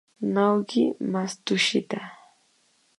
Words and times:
Naoki 0.33 0.83
Matsushita 1.11 1.99